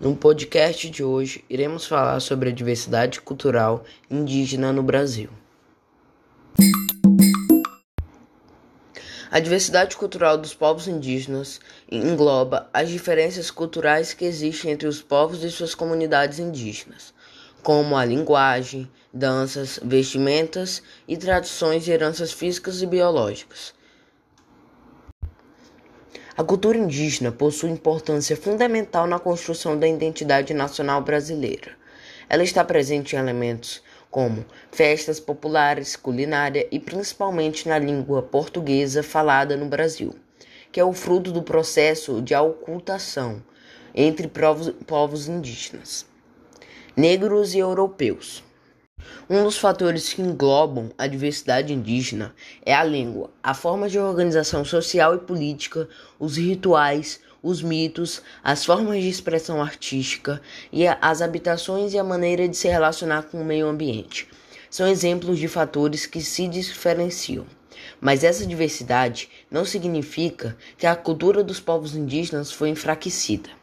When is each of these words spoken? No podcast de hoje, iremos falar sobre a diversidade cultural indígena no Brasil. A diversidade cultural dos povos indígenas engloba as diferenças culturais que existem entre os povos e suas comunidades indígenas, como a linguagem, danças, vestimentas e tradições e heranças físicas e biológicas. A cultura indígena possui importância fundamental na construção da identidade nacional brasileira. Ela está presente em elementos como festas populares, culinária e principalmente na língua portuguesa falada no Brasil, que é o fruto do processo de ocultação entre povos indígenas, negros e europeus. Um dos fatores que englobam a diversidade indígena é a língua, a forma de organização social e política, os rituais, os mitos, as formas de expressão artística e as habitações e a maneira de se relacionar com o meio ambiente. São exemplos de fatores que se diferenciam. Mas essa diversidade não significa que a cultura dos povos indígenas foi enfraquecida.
No 0.00 0.14
podcast 0.14 0.88
de 0.88 1.02
hoje, 1.02 1.44
iremos 1.50 1.84
falar 1.84 2.20
sobre 2.20 2.50
a 2.50 2.52
diversidade 2.52 3.20
cultural 3.20 3.82
indígena 4.08 4.72
no 4.72 4.80
Brasil. 4.80 5.28
A 9.28 9.40
diversidade 9.40 9.96
cultural 9.96 10.38
dos 10.38 10.54
povos 10.54 10.86
indígenas 10.86 11.60
engloba 11.90 12.70
as 12.72 12.88
diferenças 12.90 13.50
culturais 13.50 14.14
que 14.14 14.24
existem 14.24 14.70
entre 14.70 14.86
os 14.86 15.02
povos 15.02 15.42
e 15.42 15.50
suas 15.50 15.74
comunidades 15.74 16.38
indígenas, 16.38 17.12
como 17.60 17.96
a 17.96 18.04
linguagem, 18.04 18.88
danças, 19.12 19.80
vestimentas 19.82 20.80
e 21.08 21.16
tradições 21.16 21.88
e 21.88 21.90
heranças 21.90 22.30
físicas 22.30 22.80
e 22.82 22.86
biológicas. 22.86 23.74
A 26.38 26.44
cultura 26.44 26.78
indígena 26.78 27.32
possui 27.32 27.68
importância 27.68 28.36
fundamental 28.36 29.08
na 29.08 29.18
construção 29.18 29.76
da 29.76 29.88
identidade 29.88 30.54
nacional 30.54 31.02
brasileira. 31.02 31.72
Ela 32.28 32.44
está 32.44 32.64
presente 32.64 33.16
em 33.16 33.18
elementos 33.18 33.82
como 34.08 34.44
festas 34.70 35.18
populares, 35.18 35.96
culinária 35.96 36.64
e 36.70 36.78
principalmente 36.78 37.68
na 37.68 37.76
língua 37.76 38.22
portuguesa 38.22 39.02
falada 39.02 39.56
no 39.56 39.66
Brasil, 39.66 40.14
que 40.70 40.78
é 40.78 40.84
o 40.84 40.92
fruto 40.92 41.32
do 41.32 41.42
processo 41.42 42.22
de 42.22 42.36
ocultação 42.36 43.42
entre 43.92 44.30
povos 44.86 45.26
indígenas, 45.26 46.06
negros 46.96 47.52
e 47.52 47.58
europeus. 47.58 48.44
Um 49.30 49.44
dos 49.44 49.58
fatores 49.58 50.12
que 50.12 50.22
englobam 50.22 50.90
a 50.96 51.06
diversidade 51.06 51.72
indígena 51.72 52.34
é 52.64 52.74
a 52.74 52.82
língua, 52.82 53.30
a 53.42 53.52
forma 53.52 53.88
de 53.88 53.98
organização 53.98 54.64
social 54.64 55.14
e 55.14 55.18
política, 55.18 55.88
os 56.18 56.36
rituais, 56.36 57.20
os 57.42 57.62
mitos, 57.62 58.22
as 58.42 58.64
formas 58.64 59.02
de 59.02 59.08
expressão 59.08 59.62
artística 59.62 60.40
e 60.72 60.86
as 60.86 61.22
habitações 61.22 61.92
e 61.92 61.98
a 61.98 62.04
maneira 62.04 62.48
de 62.48 62.56
se 62.56 62.68
relacionar 62.68 63.24
com 63.24 63.40
o 63.40 63.44
meio 63.44 63.68
ambiente. 63.68 64.28
São 64.70 64.86
exemplos 64.86 65.38
de 65.38 65.48
fatores 65.48 66.06
que 66.06 66.20
se 66.20 66.48
diferenciam. 66.48 67.46
Mas 68.00 68.24
essa 68.24 68.46
diversidade 68.46 69.28
não 69.50 69.64
significa 69.64 70.56
que 70.76 70.86
a 70.86 70.96
cultura 70.96 71.42
dos 71.44 71.60
povos 71.60 71.94
indígenas 71.94 72.50
foi 72.50 72.70
enfraquecida. 72.70 73.57